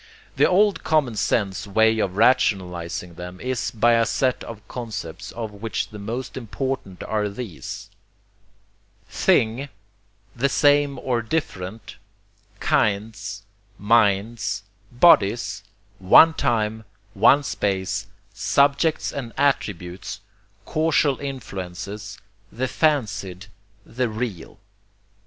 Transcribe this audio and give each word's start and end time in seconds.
The 0.35 0.47
old 0.47 0.83
common 0.83 1.15
sense 1.15 1.67
way 1.67 1.99
of 1.99 2.15
rationalizing 2.15 3.13
them 3.13 3.39
is 3.39 3.69
by 3.69 3.93
a 3.93 4.05
set 4.07 4.43
of 4.43 4.67
concepts 4.67 5.31
of 5.31 5.51
which 5.51 5.89
the 5.89 5.99
most 5.99 6.35
important 6.35 7.03
are 7.03 7.29
these: 7.29 7.87
Thing; 9.07 9.69
The 10.35 10.49
same 10.49 10.97
or 10.97 11.21
different; 11.21 11.97
Kinds; 12.59 13.43
Minds; 13.77 14.63
Bodies; 14.91 15.61
One 15.99 16.33
Time; 16.33 16.83
One 17.13 17.43
Space; 17.43 18.07
Subjects 18.33 19.11
and 19.11 19.33
attributes; 19.37 20.19
Causal 20.65 21.19
influences; 21.19 22.17
The 22.51 22.67
fancied; 22.67 23.45
The 23.85 24.09
real. 24.09 24.57